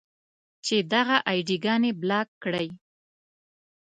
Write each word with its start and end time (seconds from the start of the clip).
چې 0.65 0.75
دغه 0.93 1.17
اې 1.29 1.39
ډي 1.47 1.57
ګانې 1.65 1.91
بلاک 2.01 2.27
کړئ. 2.43 2.67